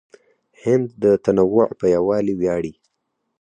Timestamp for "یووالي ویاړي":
1.95-2.73